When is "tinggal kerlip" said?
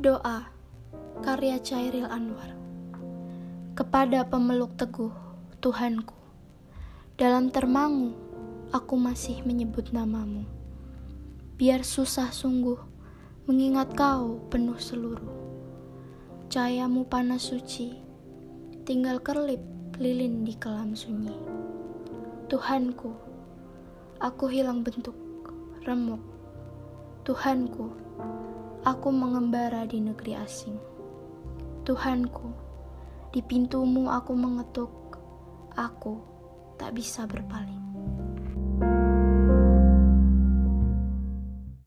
18.88-19.60